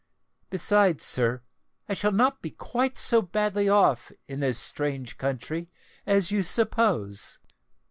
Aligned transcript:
Besides, 0.49 1.03
sir, 1.03 1.43
I 1.87 1.93
shall 1.93 2.11
not 2.11 2.41
be 2.41 2.49
quite 2.49 2.97
so 2.97 3.21
badly 3.21 3.69
off 3.69 4.11
in 4.27 4.39
this 4.39 4.57
strange 4.57 5.15
country, 5.19 5.69
as 6.07 6.31
you 6.31 6.41
suppose." 6.41 7.37